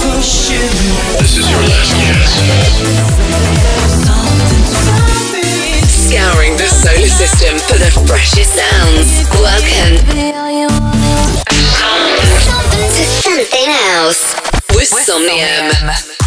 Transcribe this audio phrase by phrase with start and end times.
[0.00, 2.30] This is your last chance.
[5.90, 9.28] Scouring the solar system for the freshest sounds.
[9.40, 9.98] Welcome
[12.94, 14.34] to something else
[14.74, 16.17] with Somnium.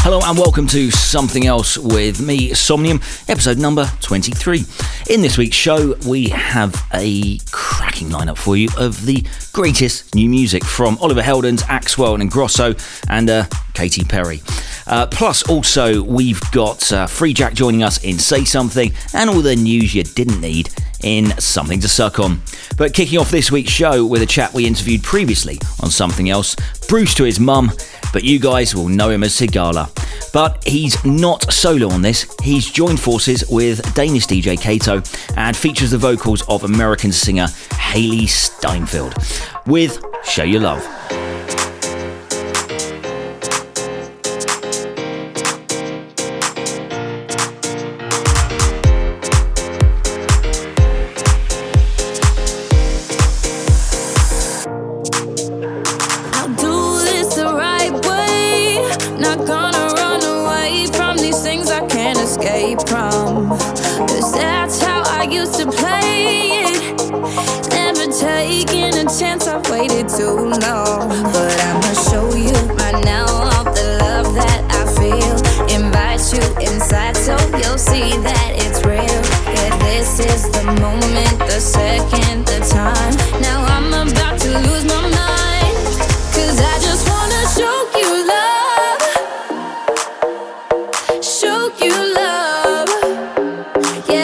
[0.00, 4.64] Hello and welcome to Something Else with me, Somnium, episode number 23.
[5.10, 10.28] In this week's show, we have a cracking lineup for you of the greatest new
[10.28, 12.74] music from Oliver Heldens, Axwell and Ingrosso,
[13.10, 14.40] and uh, Katy Perry.
[14.86, 19.42] Uh, plus, also, we've got uh, Free Jack joining us in Say Something and all
[19.42, 20.70] the news you didn't need
[21.02, 22.40] in Something to Suck On.
[22.76, 26.56] But kicking off this week's show with a chat we interviewed previously on Something Else,
[26.88, 27.70] Bruce to his mum,
[28.12, 29.90] but you guys will know him as Sigala.
[30.32, 35.02] But he's not solo on this, he's joined forces with Danish DJ Kato
[35.36, 39.14] and features the vocals of American singer Hailee Steinfeld
[39.66, 41.37] with Show Your Love.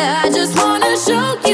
[0.05, 1.54] Came wanna cut me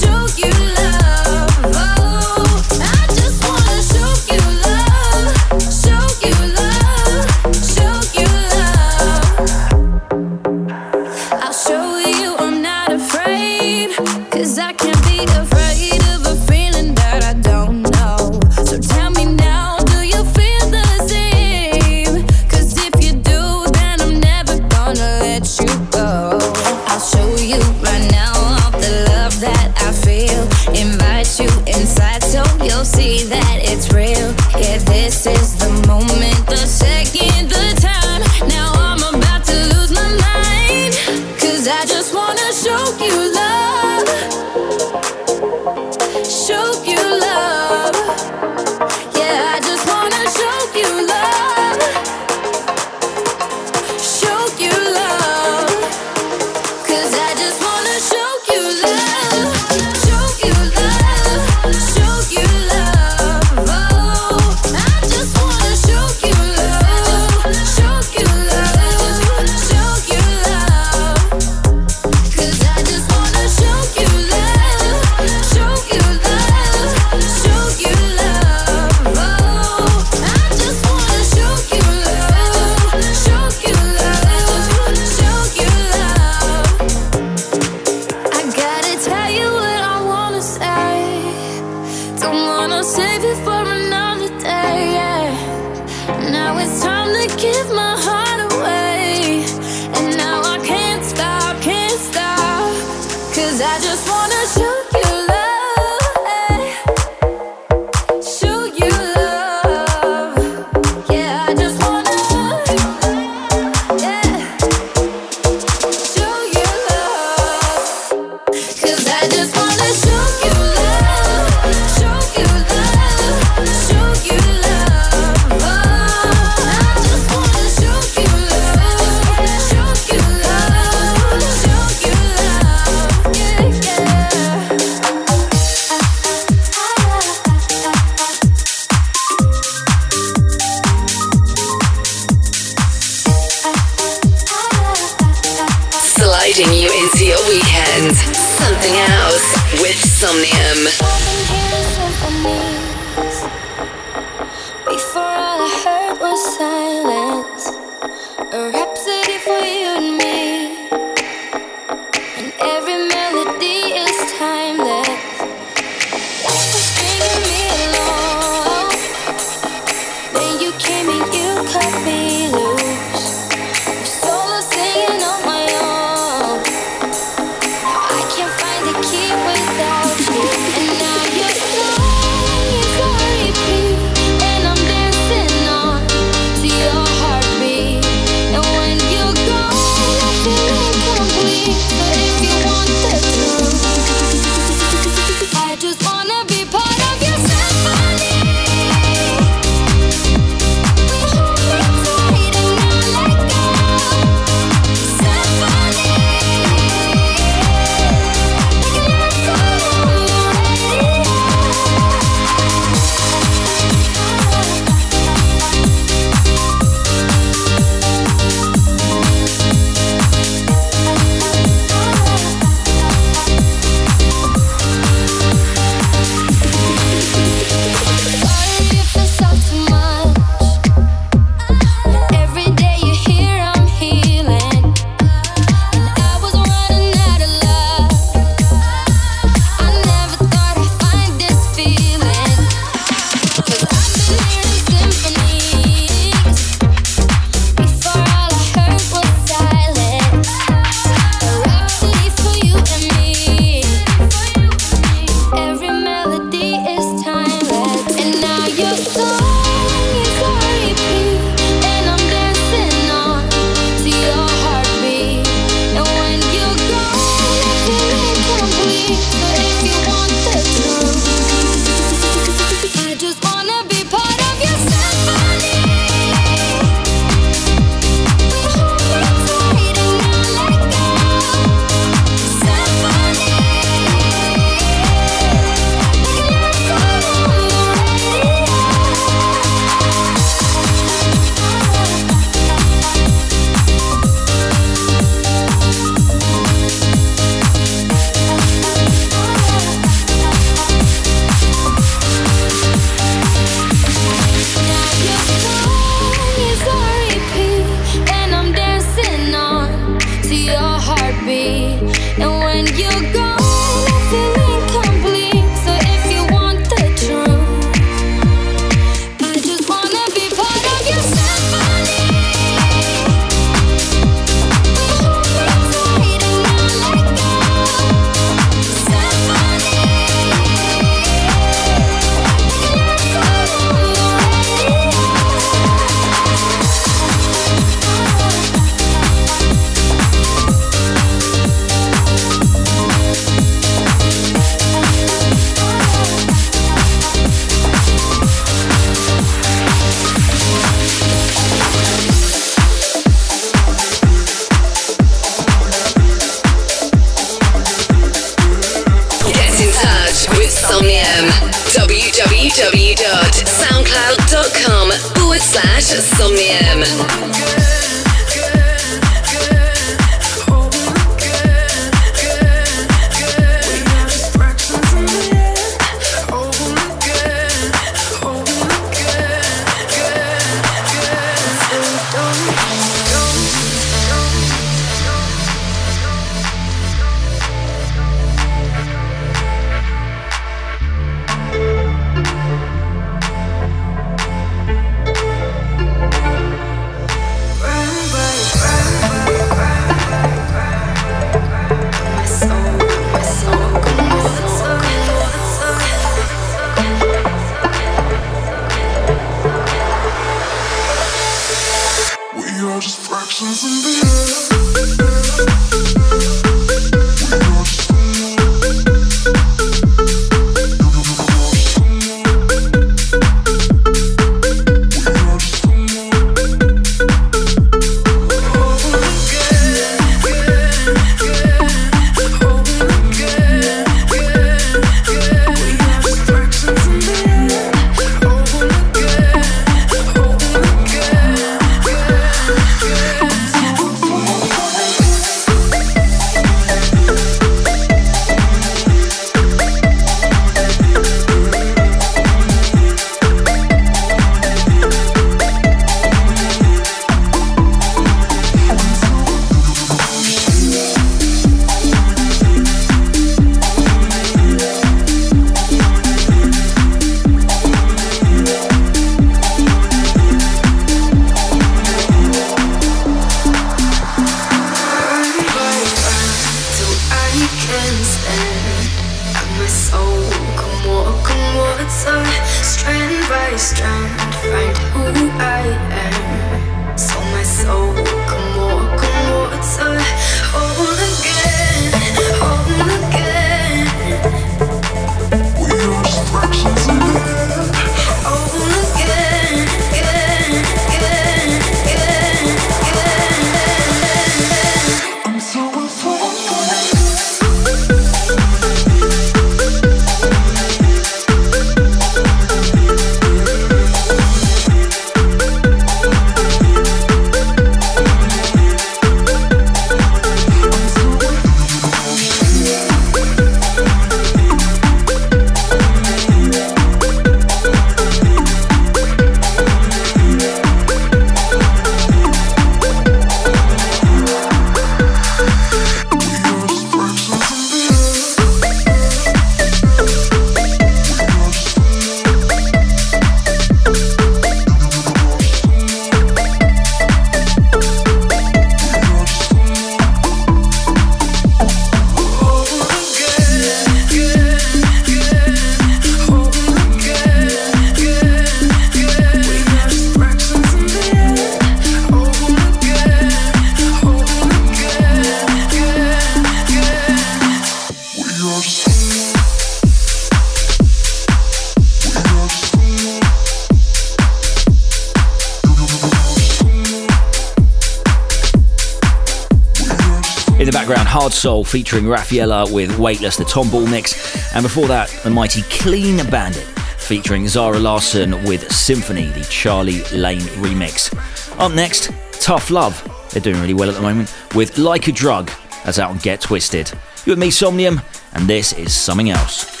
[581.41, 584.75] Hard Soul featuring Raffaella with Weightless, the Tom Ball mix.
[584.75, 586.85] And before that, the mighty Clean Bandit
[587.17, 591.33] featuring Zara Larsson with Symphony, the Charlie Lane remix.
[591.79, 592.29] Up next,
[592.61, 593.19] Tough Love.
[593.49, 595.71] They're doing really well at the moment with Like a Drug,
[596.05, 597.11] as out on Get Twisted.
[597.47, 598.21] You with me, Somnium,
[598.53, 600.00] and this is something else.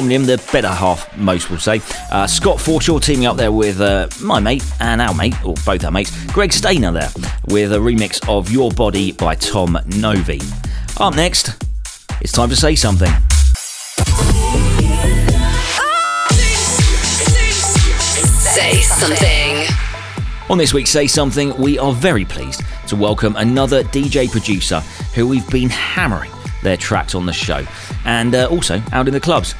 [0.00, 1.82] Somnium, the better half, most will say.
[2.10, 5.84] Uh, Scott Forshaw teaming up there with uh, my mate and our mate, or both
[5.84, 7.10] our mates, Greg Stainer there,
[7.48, 10.40] with a remix of Your Body by Tom Novy.
[10.98, 11.62] Up next,
[12.22, 13.12] it's time to say something.
[18.38, 19.66] Say something.
[20.48, 24.80] On this week's Say Something, we are very pleased to welcome another DJ producer
[25.14, 26.32] who we've been hammering
[26.62, 27.66] their tracks on the show
[28.04, 29.54] and uh, also out in the clubs.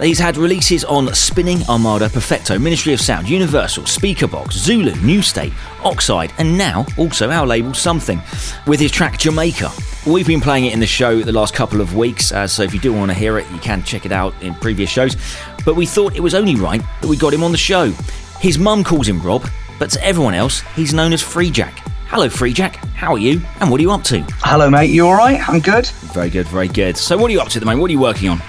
[0.00, 5.52] He's had releases on Spinnin', Armada, Perfecto, Ministry of Sound, Universal, Speakerbox, Zulu, New State,
[5.82, 8.22] Oxide, and now also our label Something
[8.68, 9.72] with his track Jamaica.
[10.06, 12.72] We've been playing it in the show the last couple of weeks, uh, so if
[12.72, 15.16] you do want to hear it, you can check it out in previous shows.
[15.64, 17.90] But we thought it was only right that we got him on the show.
[18.38, 19.48] His mum calls him Rob,
[19.80, 21.80] but to everyone else, he's known as Free Jack.
[22.06, 22.76] Hello, Free Jack.
[22.94, 23.42] How are you?
[23.60, 24.24] And what are you up to?
[24.42, 24.90] Hello, mate.
[24.90, 25.46] You all right?
[25.48, 25.86] I'm good.
[26.14, 26.96] Very good, very good.
[26.96, 27.80] So, what are you up to at the moment?
[27.80, 28.40] What are you working on?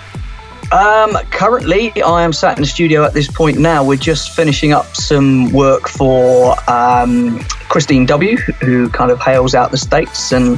[0.71, 3.83] Um, currently, I am sat in the studio at this point now.
[3.83, 9.71] We're just finishing up some work for um, Kristine W., who kind of hails out
[9.71, 10.57] the States and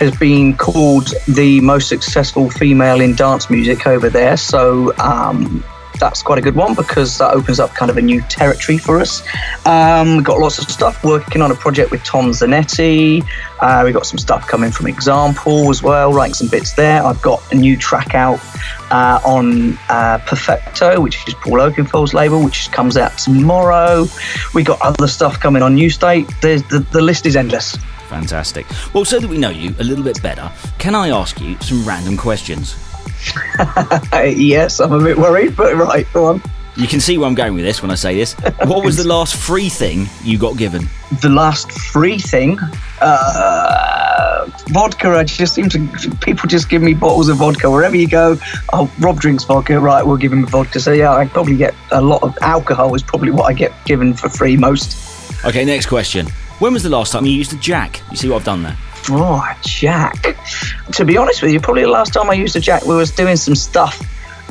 [0.00, 4.36] has been called the most successful female in dance music over there.
[4.36, 5.62] So, um,
[5.98, 9.00] that's quite a good one because that opens up kind of a new territory for
[9.00, 9.22] us.
[9.66, 13.26] Um, we've got lots of stuff working on a project with Tom Zanetti.
[13.60, 17.02] Uh, we've got some stuff coming from Example as well, writing some bits there.
[17.04, 18.40] I've got a new track out
[18.90, 24.06] uh, on uh, Perfecto, which is Paul Oakenfold's label, which comes out tomorrow.
[24.52, 26.28] We've got other stuff coming on New State.
[26.42, 27.76] There's, the, the list is endless.
[28.08, 28.66] Fantastic.
[28.92, 31.84] Well, so that we know you a little bit better, can I ask you some
[31.84, 32.76] random questions?
[34.36, 36.42] yes, I'm a bit worried, but right, go on.
[36.76, 38.34] You can see where I'm going with this when I say this.
[38.64, 40.88] What was the last free thing you got given?
[41.22, 42.58] The last free thing,
[43.00, 45.10] uh, vodka.
[45.10, 48.36] I just seem to people just give me bottles of vodka wherever you go.
[48.72, 50.04] Oh, Rob drinks vodka, right?
[50.04, 50.80] We'll give him vodka.
[50.80, 52.92] So yeah, I probably get a lot of alcohol.
[52.96, 55.44] Is probably what I get given for free most.
[55.44, 56.26] Okay, next question.
[56.58, 58.00] When was the last time you used a jack?
[58.10, 58.76] You see what I've done there?
[59.10, 60.36] Oh, Jack.
[60.92, 63.10] To be honest with you, probably the last time I used a Jack, we was
[63.10, 64.00] doing some stuff,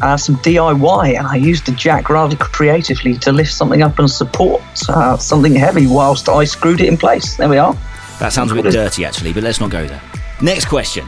[0.02, 4.10] uh, some DIY, and I used a Jack rather creatively to lift something up and
[4.10, 7.36] support uh, something heavy whilst I screwed it in place.
[7.36, 7.76] There we are.
[8.20, 10.02] That sounds a bit dirty, actually, but let's not go there.
[10.42, 11.08] Next question.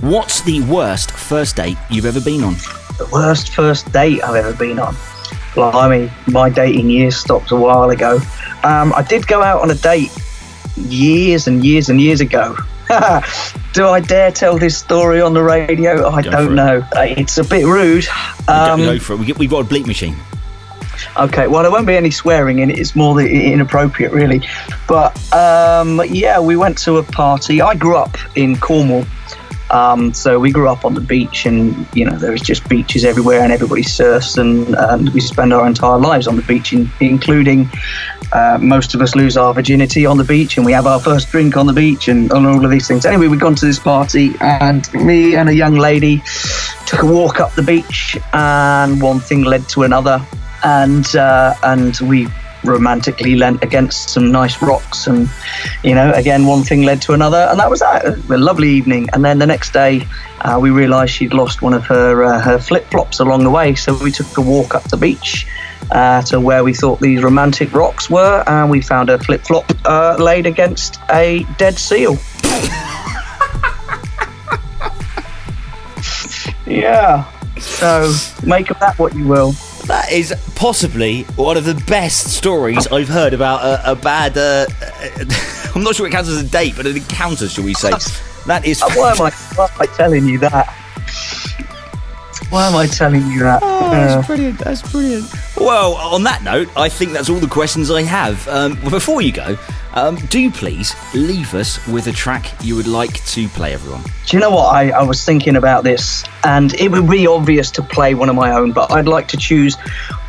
[0.00, 2.54] What's the worst first date you've ever been on?
[2.98, 4.96] The worst first date I've ever been on.
[5.54, 8.18] Blimey, my dating years stopped a while ago.
[8.64, 10.10] Um, I did go out on a date
[10.76, 12.56] years and years and years ago
[13.72, 16.08] Do I dare tell this story on the radio?
[16.08, 16.86] I Go don't know.
[16.94, 18.06] Uh, It's a bit rude.
[18.48, 19.18] Um, Um, go for it.
[19.20, 20.16] We get, we've got a bleep machine.
[21.16, 22.78] okay, well, there won't be any swearing in it.
[22.78, 24.46] It's more inappropriate, really.
[24.86, 27.60] But um, yeah, we went to a party.
[27.62, 29.04] I grew up in Cornwall.
[29.72, 33.04] Um, so we grew up on the beach, and you know there was just beaches
[33.04, 36.90] everywhere, and everybody surfs, and, and we spend our entire lives on the beach, in,
[37.00, 37.70] including
[38.32, 41.30] uh, most of us lose our virginity on the beach, and we have our first
[41.30, 43.06] drink on the beach, and, and all of these things.
[43.06, 46.22] Anyway, we'd gone to this party, and me and a young lady
[46.86, 50.24] took a walk up the beach, and one thing led to another,
[50.64, 52.28] and uh, and we
[52.64, 55.28] romantically leant against some nice rocks and
[55.82, 57.48] you know again one thing led to another.
[57.50, 58.04] And that was that.
[58.04, 59.08] A lovely evening.
[59.12, 60.06] And then the next day
[60.40, 63.74] uh, we realized she'd lost one of her uh, her flip-flops along the way.
[63.74, 65.46] So we took a walk up the beach
[65.90, 68.44] uh, to where we thought these romantic rocks were.
[68.46, 72.16] And we found a flip-flop uh, laid against a dead seal.
[76.72, 77.30] Yeah.
[77.58, 79.54] So make of that what you will
[79.86, 84.36] That is possibly one of the best stories I've heard about a, a bad.
[84.38, 84.66] Uh,
[85.74, 87.90] I'm not sure it counts as a date, but an encounter, shall we say?
[88.46, 88.80] That is.
[88.82, 90.68] Uh, why am I why am I telling you that?
[92.50, 93.60] Why am I telling you that?
[93.60, 94.58] That's brilliant.
[94.58, 95.32] That's brilliant.
[95.56, 98.46] Well, on that note, I think that's all the questions I have.
[98.48, 99.56] Um, before you go,
[99.94, 104.02] um, do please leave us with a track you would like to play, everyone.
[104.02, 104.74] do you know what?
[104.74, 108.34] I, I was thinking about this, and it would be obvious to play one of
[108.34, 109.76] my own, but I'd like to choose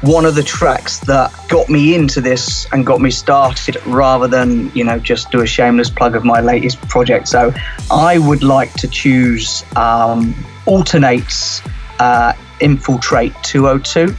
[0.02, 4.70] one of the tracks that got me into this and got me started rather than,
[4.76, 7.28] you know, just do a shameless plug of my latest project.
[7.28, 7.54] So
[7.90, 10.34] I would like to choose um,
[10.66, 11.62] Altern-8's
[12.00, 14.16] uh, Infiltrate 202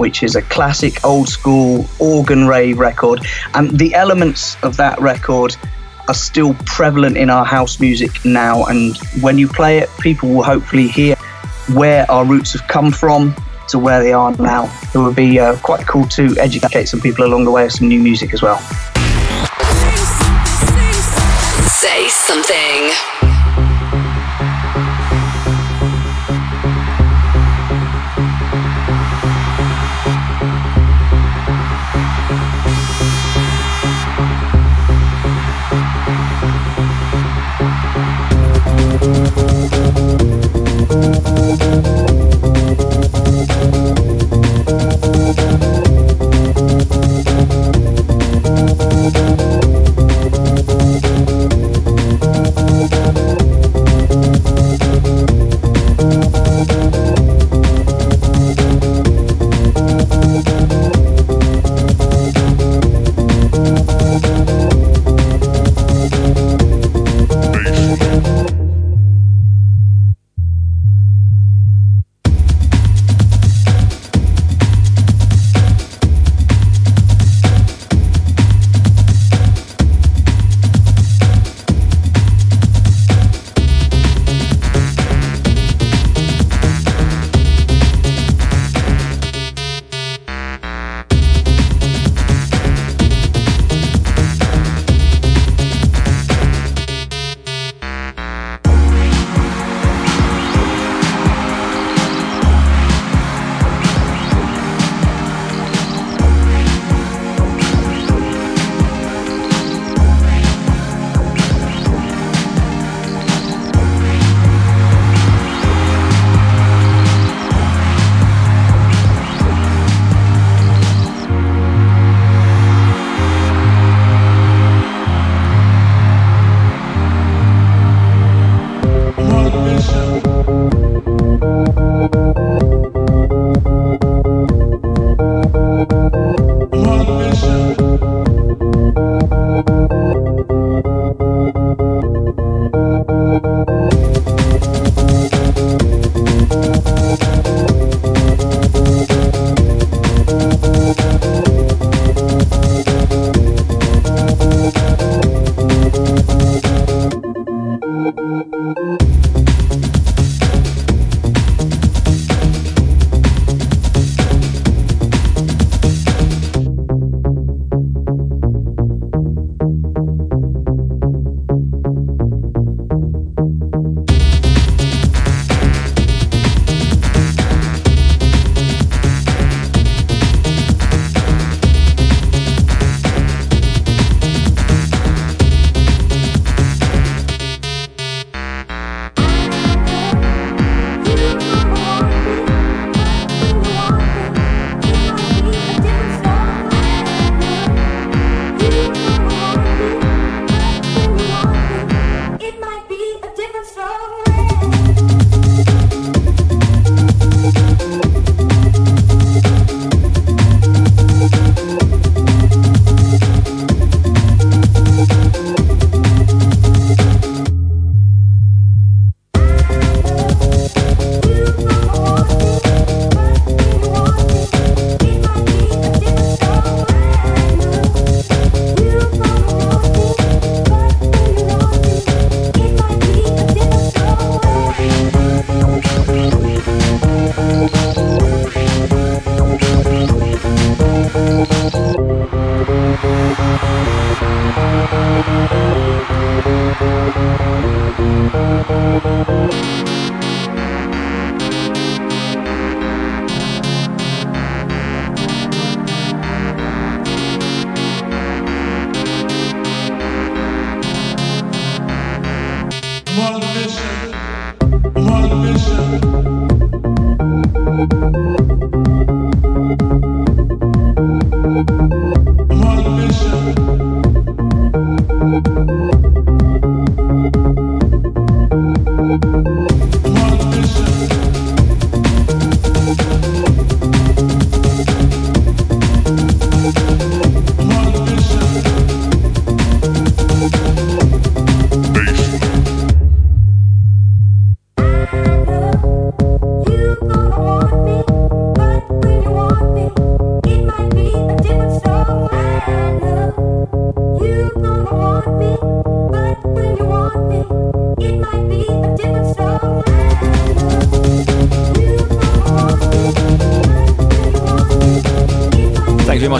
[0.00, 3.24] which is a classic old school organ rave record.
[3.54, 5.56] And the elements of that record
[6.08, 8.64] are still prevalent in our house music now.
[8.64, 11.14] And when you play it, people will hopefully hear
[11.74, 13.36] where our roots have come from
[13.68, 14.64] to where they are now.
[14.94, 17.86] It would be uh, quite cool to educate some people along the way of some
[17.86, 18.58] new music as well.
[21.68, 23.19] Say something.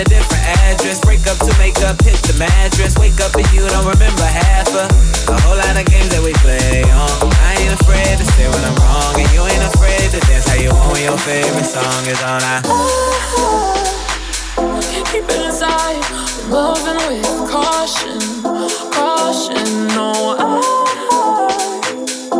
[0.00, 1.00] a different address.
[1.00, 2.96] Break up to make up, hit the mattress.
[2.96, 4.88] Wake up and you don't remember half of
[5.28, 7.28] a whole lot of games that we play on.
[7.44, 10.56] I ain't afraid to say when I'm wrong, and you ain't afraid to dance how
[10.56, 10.96] you want.
[10.96, 12.40] when Your favorite song is on.
[12.40, 12.64] I
[15.12, 16.00] keep it inside,
[16.48, 18.16] loving with caution,
[18.94, 19.60] caution.
[19.92, 20.38] No,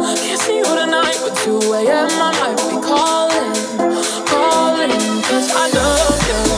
[0.01, 2.09] I can't see you tonight, but 2 a.m.
[2.09, 3.53] I might be calling,
[4.25, 4.97] calling,
[5.29, 6.50] cause I love you.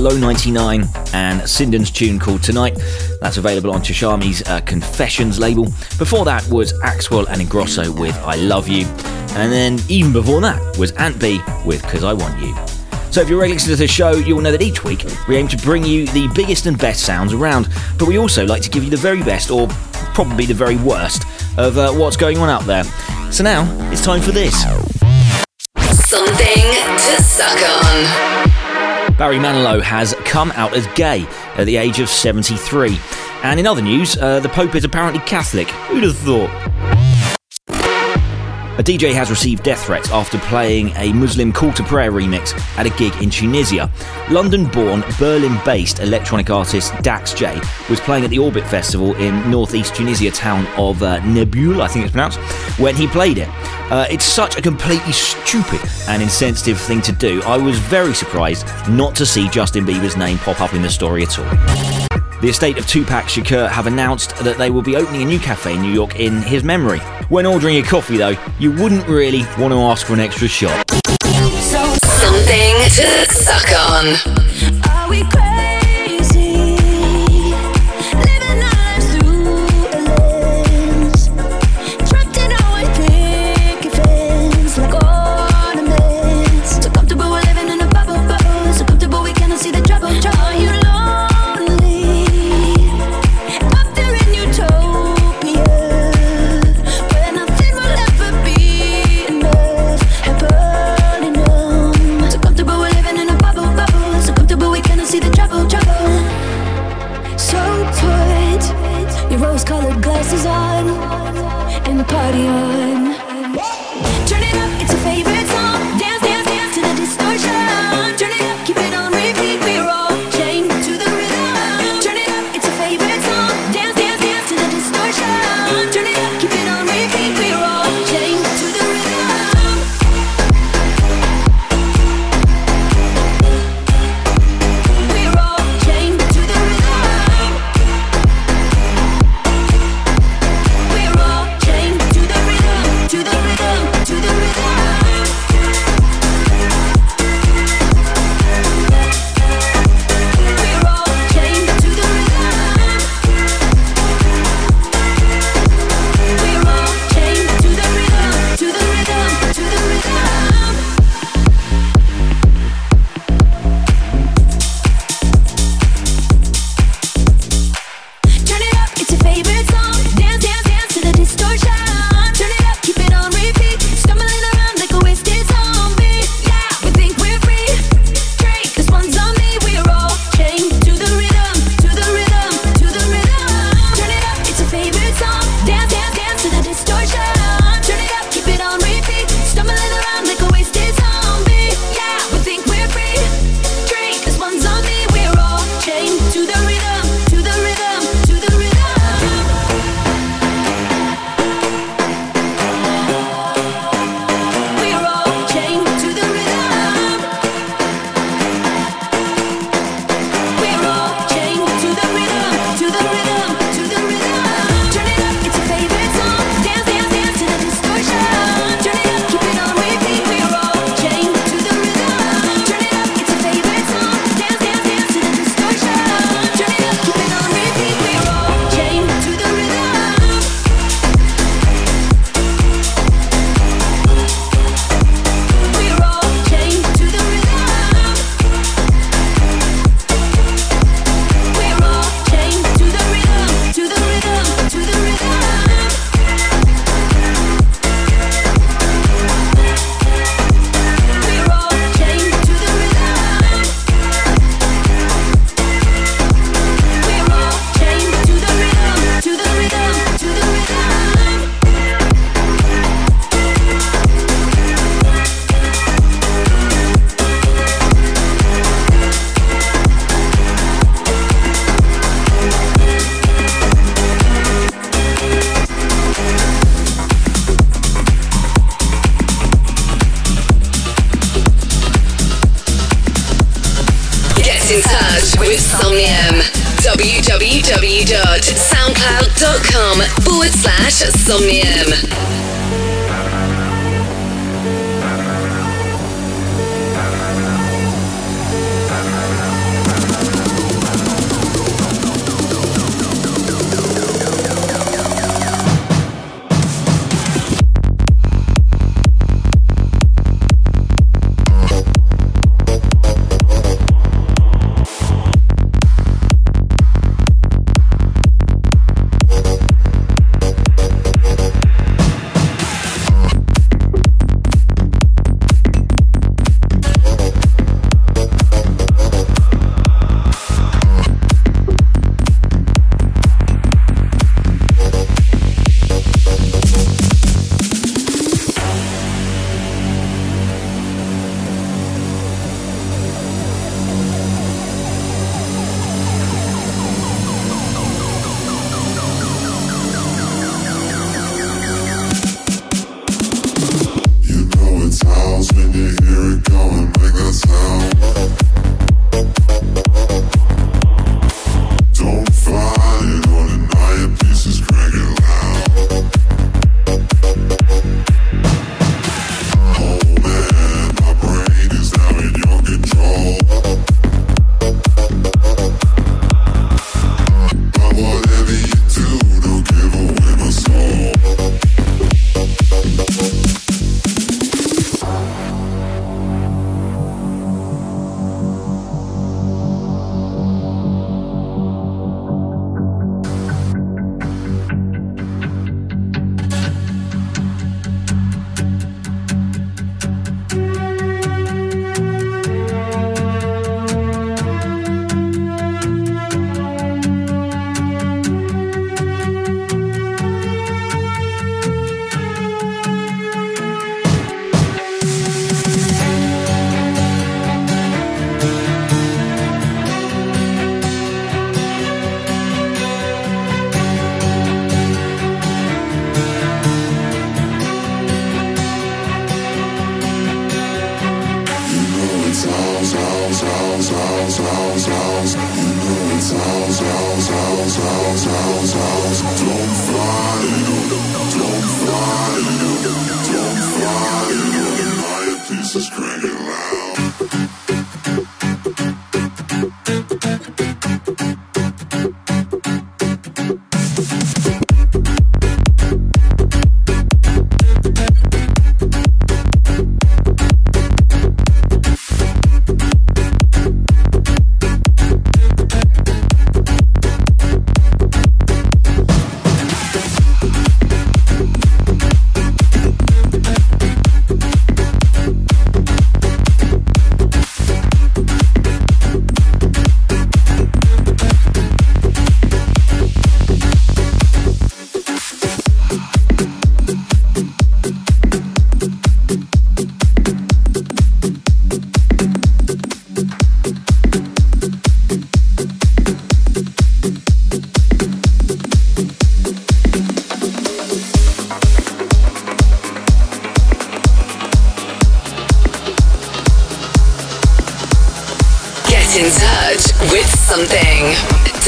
[0.00, 2.78] Low 99 and Sinden's tune called Tonight.
[3.20, 5.64] That's available on Tchami's uh, Confessions label.
[5.98, 8.86] Before that was Axwell and Ingrosso with I Love You.
[9.36, 12.56] And then even before that was Ant B with Cause I Want You.
[13.12, 15.56] So if you're regular to the show, you'll know that each week we aim to
[15.58, 18.90] bring you the biggest and best sounds around, but we also like to give you
[18.90, 19.68] the very best, or
[20.14, 21.24] probably the very worst,
[21.58, 22.84] of uh, what's going on out there.
[23.30, 24.62] So now it's time for this.
[26.08, 28.49] Something to suck on.
[29.20, 32.98] Barry Manilow has come out as gay at the age of 73.
[33.42, 35.68] And in other news, uh, the Pope is apparently Catholic.
[35.68, 36.48] Who'd have thought?
[38.80, 42.86] A DJ has received death threats after playing a Muslim call to prayer remix at
[42.86, 43.90] a gig in Tunisia.
[44.30, 47.60] London born, Berlin based electronic artist Dax J
[47.90, 52.06] was playing at the Orbit Festival in northeast Tunisia town of uh, Nebul, I think
[52.06, 52.38] it's pronounced,
[52.80, 53.50] when he played it.
[53.92, 57.42] Uh, it's such a completely stupid and insensitive thing to do.
[57.42, 61.22] I was very surprised not to see Justin Bieber's name pop up in the story
[61.22, 61.99] at all.
[62.40, 65.74] The estate of Tupac Shakur have announced that they will be opening a new cafe
[65.74, 67.00] in New York in his memory.
[67.28, 70.90] When ordering a coffee, though, you wouldn't really want to ask for an extra shot.
[70.90, 74.49] Something to suck on.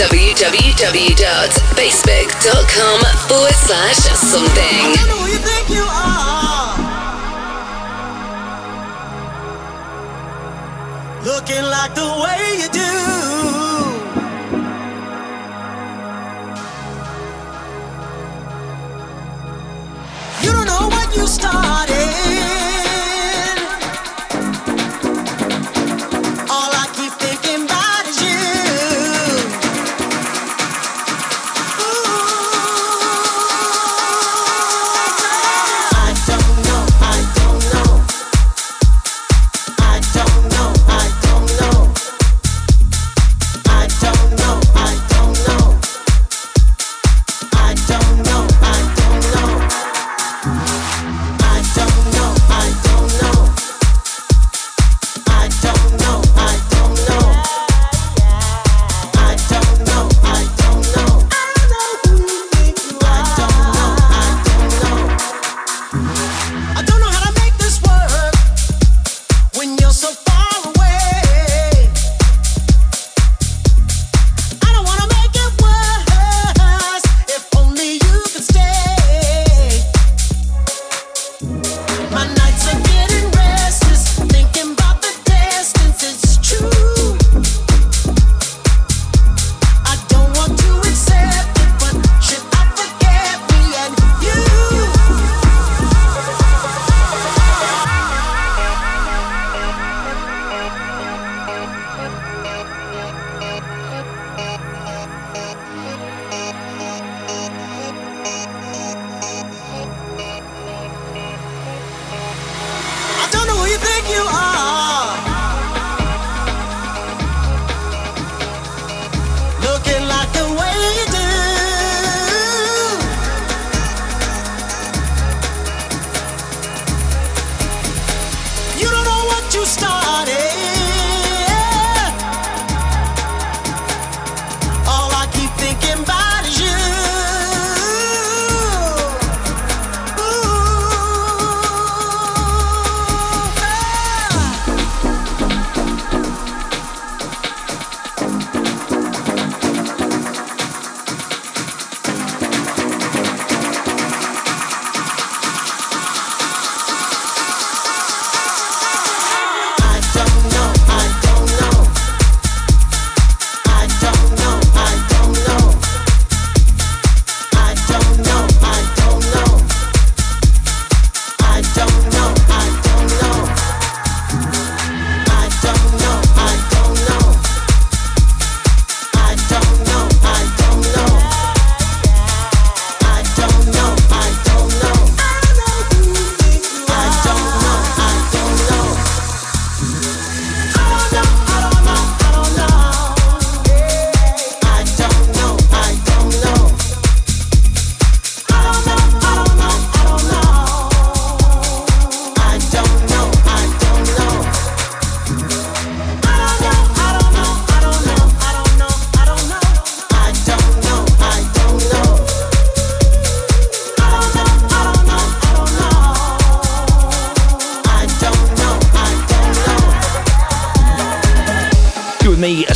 [0.02, 2.98] www.facebook.com
[3.28, 4.96] forward slash something.
[11.24, 13.21] Looking like the way you do.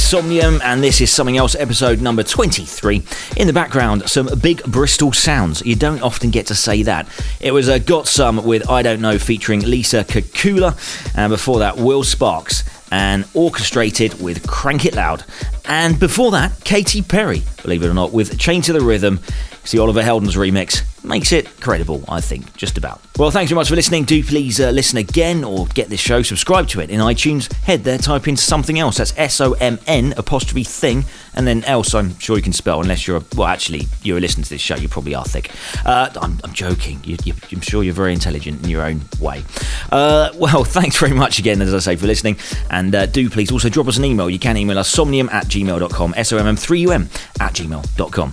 [0.07, 3.02] Me, Somnium, and this is Something Else, episode number 23.
[3.38, 5.66] In the background, some big Bristol sounds.
[5.66, 7.09] You don't often get to say that.
[7.40, 10.76] It was a Got Some with I Don't Know featuring Lisa Kekaula,
[11.16, 15.24] and before that, Will Sparks and orchestrated with Crank It Loud.
[15.69, 19.21] And before that, Katy Perry, believe it or not, with Chain to the Rhythm.
[19.64, 20.85] See Oliver Heldens remix.
[21.03, 23.01] Makes it credible, I think, just about.
[23.17, 24.05] Well, thanks very much for listening.
[24.05, 27.53] Do please uh, listen again or get this show, subscribe to it in iTunes.
[27.62, 28.99] Head there, type in something else.
[28.99, 31.05] That's S O M N apostrophe thing,
[31.35, 34.45] and then else I'm sure you can spell, unless you're, a, well, actually, you're listening
[34.45, 35.53] to this show, you probably are thick.
[35.85, 37.01] Uh, I'm, I'm, joking.
[37.05, 39.45] You, you, I'm sure you're very intelligent in your own way.
[39.93, 42.37] Uh, well, thanks very much again, as I say, for listening.
[42.71, 44.29] And uh, do please also drop us an email.
[44.29, 47.09] You can email us somnium at gmail.com, S O M M 3 U M
[47.40, 48.30] at gmail.com.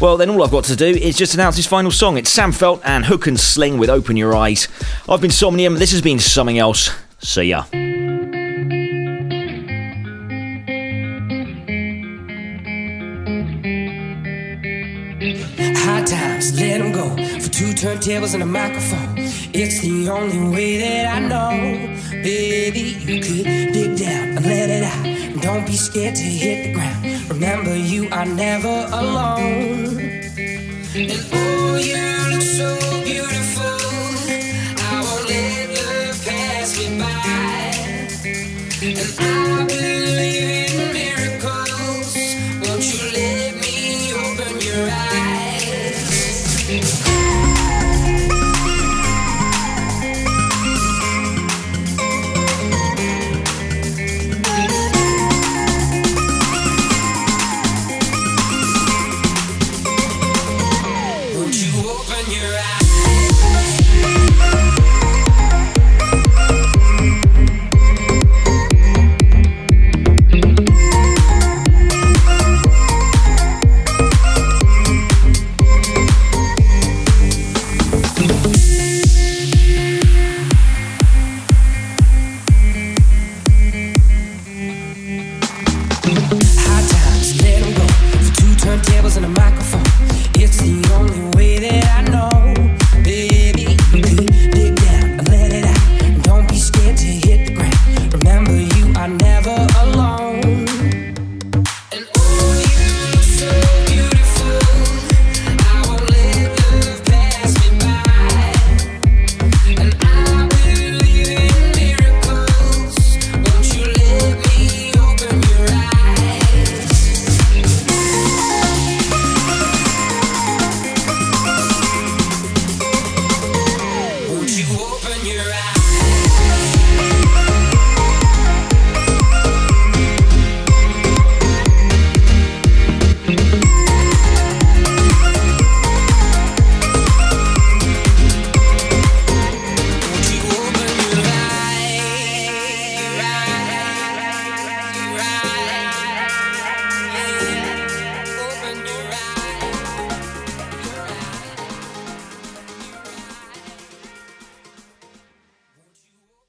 [0.00, 2.16] Well, then all I've got to do is just announce his final song.
[2.16, 4.68] It's Sam Feldt and Hook and Sling with Open Your Eyes.
[5.08, 5.74] I've been Somnium.
[5.76, 6.90] This has been something else.
[7.20, 7.64] See ya.
[15.84, 17.08] High times, let them go.
[17.42, 19.14] For two turntables and a microphone.
[19.52, 21.50] It's the only way that I know.
[22.22, 25.04] Baby, you could dig down and let it out.
[25.04, 27.30] And don't be scared to hit the ground.
[27.30, 29.98] Remember, you are never alone.
[30.94, 31.98] And oh, you
[32.30, 32.68] look so
[33.02, 33.76] beautiful.
[34.86, 37.10] I won't let love pass me by.
[38.86, 42.14] And I believe in miracles.
[42.62, 43.76] Won't you let me
[44.14, 45.41] open your eyes?